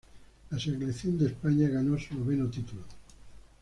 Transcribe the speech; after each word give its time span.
La 0.49 0.57
selección 0.57 1.15
de 1.19 1.27
España 1.27 1.69
ganó 1.69 1.95
su 1.99 2.15
noveno 2.17 2.49
título. 2.49 2.81